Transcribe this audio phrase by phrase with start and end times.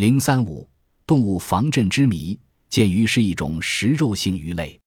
[0.00, 0.66] 零三五
[1.06, 4.80] 动物防震之谜：剑鱼是一种食肉性鱼类，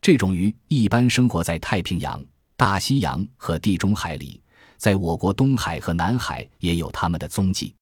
[0.00, 2.24] 这种鱼一般生活在太平洋、
[2.56, 4.40] 大西洋和地中海里，
[4.78, 7.74] 在我国东海和南海也有它们的踪迹。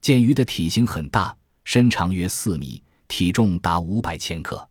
[0.00, 4.66] 剑鱼的体型很大，身长约四米，体重达五百千克。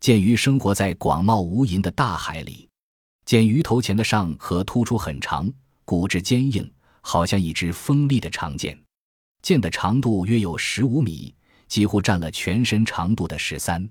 [0.00, 2.68] 剑鱼生活在广袤无垠的大海里。
[3.24, 5.48] 剑鱼头前的上颌突出很长，
[5.84, 6.68] 骨质坚硬，
[7.00, 8.76] 好像一支锋利的长剑。
[9.46, 11.32] 剑的长度约有十五米，
[11.68, 13.88] 几乎占了全身长度的十三。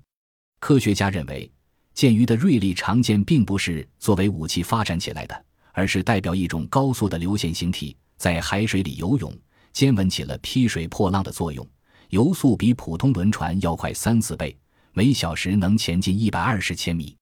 [0.60, 1.50] 科学家认为，
[1.94, 9.34] 剑鱼的锐利长剑并不是作为武器发展起来的，而是代表一种高速的流线形体，在海水里游泳，
[9.72, 11.66] 尖吻起了劈水破浪的作用，
[12.10, 14.54] 游速比普通轮船要快三四倍，
[14.92, 17.16] 每小时能前进一百二十千米。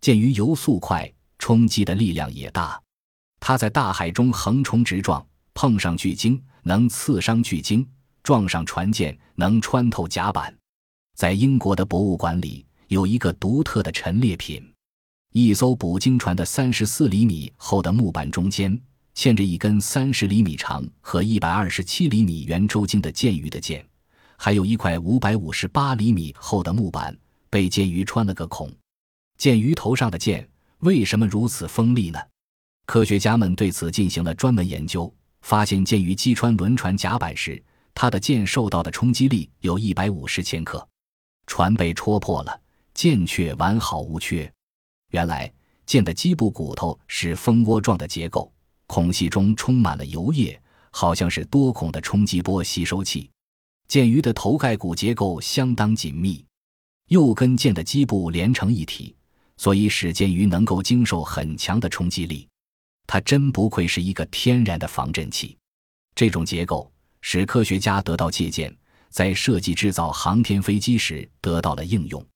[0.00, 2.80] 剑鱼游速快，冲击的力量也大，
[3.40, 6.40] 它在大海中横冲直撞，碰上巨鲸。
[6.62, 7.86] 能刺伤巨鲸，
[8.22, 10.54] 撞上船舰能穿透甲板。
[11.16, 14.62] 在英国的博物馆里有一个独特的陈列品：
[15.32, 18.80] 一艘捕鲸船的三十四厘米厚的木板中间
[19.14, 23.86] 嵌着一根三十厘米长和一百二十七厘米圆周径的剑鱼的剑，
[24.36, 27.16] 还有一块五百五十八厘米厚的木板
[27.50, 28.70] 被剑鱼穿了个孔。
[29.36, 32.18] 剑鱼头上的剑为什么如此锋利呢？
[32.86, 35.12] 科学家们对此进行了专门研究。
[35.42, 37.62] 发现剑鱼击穿轮船甲板时，
[37.94, 40.88] 它的剑受到的冲击力有一百五十千克，
[41.46, 42.60] 船被戳破了，
[42.94, 44.50] 剑却完好无缺。
[45.10, 45.52] 原来
[45.84, 48.50] 剑的基部骨头是蜂窝状的结构，
[48.86, 50.58] 孔隙中充满了油液，
[50.90, 53.28] 好像是多孔的冲击波吸收器。
[53.88, 56.42] 剑鱼的头盖骨结构相当紧密，
[57.08, 59.14] 又跟剑的基部连成一体，
[59.58, 62.48] 所以使剑鱼能够经受很强的冲击力。
[63.12, 65.54] 它真不愧是一个天然的防震器，
[66.14, 68.74] 这种结构使科学家得到借鉴，
[69.10, 72.26] 在设计制造航天飞机时得到了应用。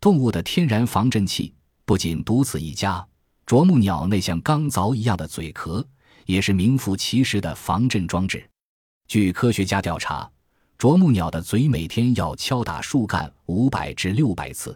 [0.00, 1.52] 动物的天然防震器
[1.84, 3.06] 不仅独此一家，
[3.44, 5.86] 啄木鸟那像钢凿一样的嘴壳
[6.24, 8.48] 也是名副其实的防震装置。
[9.06, 10.26] 据科学家调查，
[10.78, 14.74] 啄木鸟的嘴每天要敲打树干五百至六百次。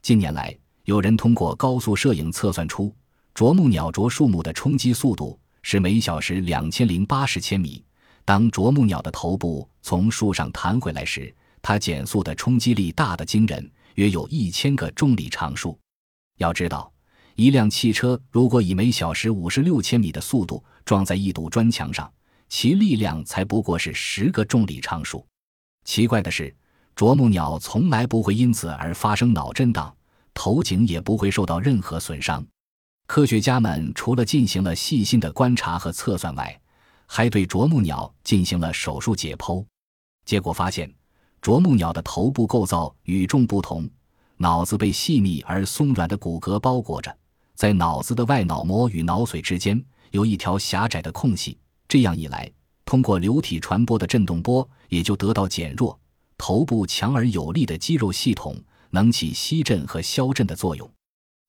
[0.00, 2.90] 近年来，有人通过高速摄影测算出。
[3.38, 7.84] 啄木鸟啄树木的冲击速度是每小时两千零八十千米。
[8.24, 11.32] 当啄木鸟的头部从树上弹回来时，
[11.62, 15.78] 它减速的冲击力大得惊人，约有一千个重力常数。
[16.38, 16.92] 要知道，
[17.36, 22.12] 一辆汽车如果以每小时五十六千米的速度撞在一堵砖墙上，
[22.48, 25.24] 其力量才不过是十个重力常数。
[25.84, 26.52] 奇怪的是，
[26.96, 29.94] 啄木鸟从来不会因此而发生脑震荡，
[30.34, 32.44] 头颈也不会受到任何损伤。
[33.08, 36.60] 科学家们除了进行了细心的观察和测算外，
[37.06, 39.64] 还对啄木鸟进行了手术解剖。
[40.26, 40.94] 结果发现，
[41.40, 43.88] 啄木鸟的头部构造与众不同，
[44.36, 47.16] 脑子被细密而松软的骨骼包裹着，
[47.54, 51.56] 在脑子的外脑膜与脑髓之间有一条狭窄的空隙。
[51.88, 52.52] 这样一来，
[52.84, 55.98] 通过流体传播的振动波也就得到减弱。
[56.36, 58.54] 头部强而有力的肌肉系统
[58.90, 60.86] 能起吸震和消震的作用。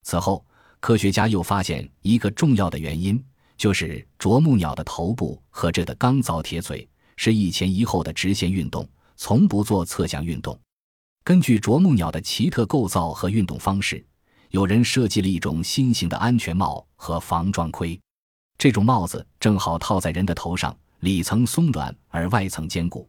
[0.03, 0.41] 此后。
[0.79, 3.21] 科学家又发现一个重要的原因，
[3.57, 8.87] 就是啄木鸟的头部和这的钢凿铁嘴是一前一后的直线运动，
[9.17, 10.57] 从不做侧向运动。
[11.23, 14.03] 根据啄木鸟的奇特构造和运动方式，
[14.51, 17.99] 有人设计了一种新型的安全帽和防撞盔。
[18.57, 23.07] 这种帽子正好套在人的头上，里层松软而外层坚固，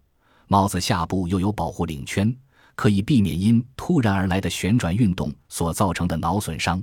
[0.49, 2.37] 帽子下部又有保护领圈，
[2.75, 6.83] 可以避免因突然而来的旋转运动所造成的脑损伤。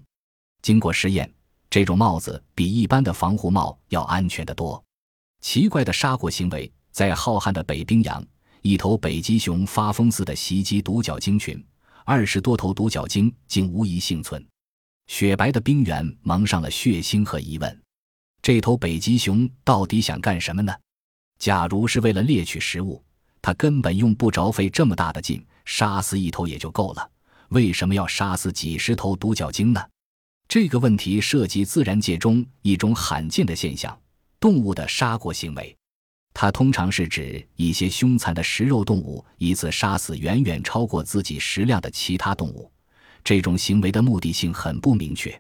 [0.61, 1.31] 经过实验，
[1.69, 4.83] 这种帽子比一般的防护帽要安全得多。
[5.41, 8.25] 奇怪的杀过行为，在浩瀚的北冰洋，
[8.61, 11.63] 一头北极熊发疯似的袭击独角鲸群，
[12.03, 14.45] 二十多头独角鲸竟无一幸存。
[15.07, 17.81] 雪白的冰原蒙上了血腥和疑问：
[18.41, 20.75] 这头北极熊到底想干什么呢？
[21.39, 23.01] 假如是为了猎取食物，
[23.41, 27.09] 它根本用不着费这么大的劲，杀死一头也就够了。
[27.49, 29.81] 为什么要杀死几十头独角鲸呢？
[30.47, 33.97] 这个问题涉及自然界中一种罕见的现象——
[34.39, 35.75] 动物的杀过行为。
[36.33, 42.71] 它通常是指一些凶残的食肉动物一次杀死远远超过自己食量的其他动物。
[43.23, 45.37] 这种行为的目的性很不明确。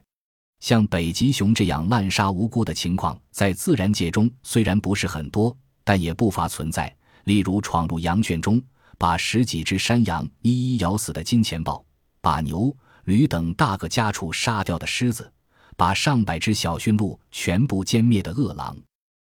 [0.59, 5.55] 像北极熊这样滥杀无辜的情况，在自然界中虽然不是很多，
[5.85, 6.93] 但也不乏存在。
[7.23, 8.61] 例如，闯入羊圈中
[8.97, 11.85] 把十几只山羊一一咬死的金钱豹，
[12.19, 12.75] 把牛。
[13.07, 15.31] 驴等大个家畜杀掉的狮子，
[15.77, 18.77] 把上百只小驯鹿全部歼灭的饿狼，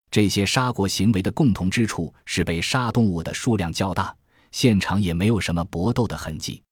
[0.10, 4.16] 这些杀过行为的共同之处是被杀动物的数量较大，
[4.54, 6.64] 现场也没有什么搏斗的痕迹。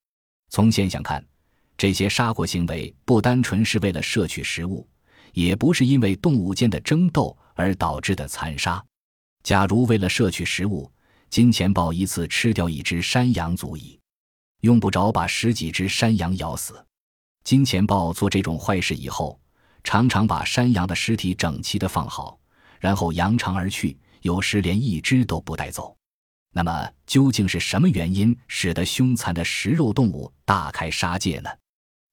[0.50, 1.21] 从现象看，
[1.77, 4.88] 这些杀过行为不单纯是为了摄取食物，
[5.33, 8.81] 也不是因为动物间的争斗而导致的残杀。
[9.44, 10.89] 假如为了摄取食物，
[11.29, 13.99] 金钱豹一次吃掉一只山羊足矣，
[14.61, 16.81] 用不着把十几只山羊咬死。
[17.44, 19.40] 金钱豹做这种坏事以后，
[19.84, 22.40] 常常把山羊的尸体整齐的放好，
[22.80, 25.95] 然后扬长而去，有时连一只都不带走。
[26.54, 31.50] 那么，究竟是什么原因使得凶残的食肉动物大开杀戒呢？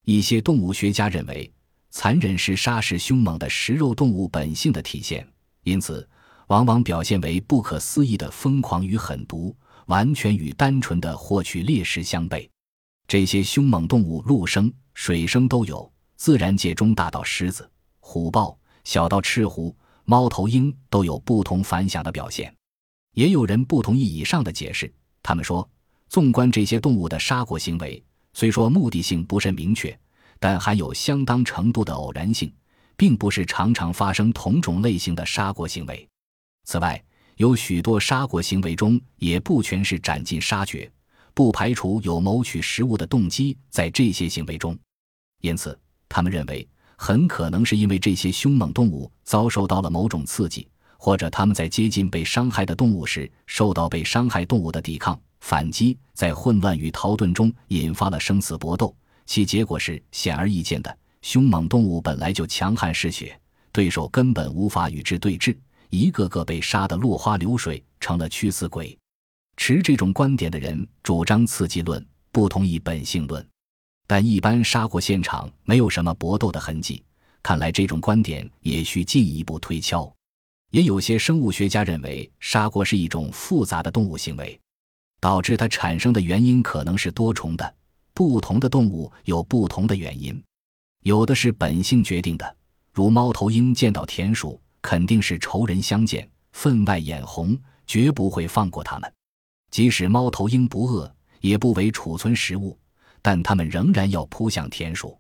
[0.07, 1.53] 一些动物学家认为，
[1.91, 5.29] 残忍是杀食凶猛的食肉动物本性的体现，
[5.63, 6.09] 因此
[6.49, 9.55] 往往表现为不可思议的疯狂与狠毒，
[9.87, 12.49] 完全与单纯的获取猎食相悖。
[13.11, 14.73] 这些凶猛动物，陆生。
[14.95, 17.69] 水生都有，自然界中大到狮子、
[17.99, 22.55] 虎豹，小到赤狐、猫头鹰，都有不同凡响的表现。
[23.15, 25.69] 也有人不同意以上的解释，他们说，
[26.09, 28.01] 纵观这些动物的杀国行为，
[28.33, 29.99] 虽说目的性不甚明确，
[30.39, 32.55] 但含有相当程度的偶然性，
[32.97, 36.09] 并不是常常发生同种类型的杀国行为。
[36.65, 37.03] 此外，
[37.39, 40.89] 有许多杀国行为中也不全是斩尽杀绝，
[41.35, 44.79] 不排除有谋取食物的动机在这些行为中。
[45.41, 45.79] 因此，
[46.09, 50.69] 他们认为很可能是因为这些凶猛动物遭受到了某种刺激，
[50.99, 58.95] 或者他们在接近被伤害的动物时，受到被伤害动物的抵抗反击，在混乱与逃遁中引发了生死搏斗。
[59.25, 63.41] 其结果是显而易见的：凶猛动物本来就强悍嗜血，
[63.73, 65.57] 对手根本无法与之对峙，
[65.89, 68.99] 一个个被杀得落花流水，成了屈死鬼。
[69.63, 73.47] 持这种观点的人主张刺激论，不同意本性论。
[74.07, 77.05] 但一般杀过现场没有什么搏斗的痕迹，
[77.43, 80.11] 看来这种观点也需进一步推敲。
[80.71, 84.59] 也有些生物学家认为，杀过是一种复杂的动物行为，
[85.21, 87.75] 导致它产生的原因可能是多重的，
[88.15, 90.43] 不同的动物有不同的原因，
[91.03, 92.57] 有的是本性决定的，
[92.95, 99.13] 如猫头鹰见到田鼠肯定是仇人相见，分外眼红，绝不会放过它们，
[99.71, 102.79] 即使猫头鹰不饿，也不为储存食物。
[103.23, 105.19] 但它们仍然要扑向田鼠，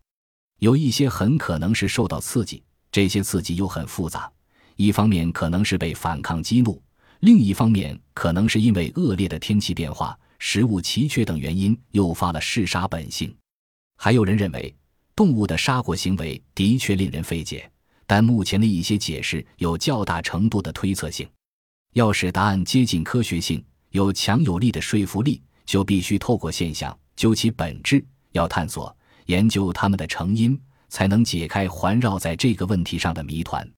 [0.58, 4.30] 有一些很可能是受到刺激，这些刺激又很复杂。
[4.76, 6.82] 一方面可能是被反抗激怒，
[7.20, 13.36] 另一方面可能是因为恶劣的天气变化、食物奇缺等原因诱发了嗜杀本性。
[13.98, 14.74] 还有人认为，
[15.14, 17.70] 动物的杀过行为的确令人费解，
[18.06, 21.28] 但目前的一些解释有较大程度的推测性。
[21.92, 26.96] 要使答案接近科学性、有强有力的说服力，就必须透过现象。
[27.16, 28.96] 究其本质，要探索
[29.26, 30.58] 研究它们的成因，
[30.88, 33.68] 才能解开环绕在这个问题上的谜团。